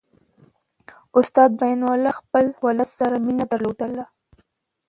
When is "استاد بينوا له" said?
1.19-2.11